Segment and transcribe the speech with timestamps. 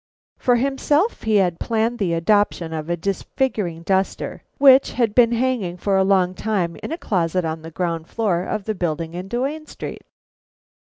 [0.39, 5.77] For himself he had planned the adoption of a disfiguring duster which had been hanging
[5.77, 9.27] for a long time in a closet on the ground floor of the building in
[9.27, 10.01] Duane Street.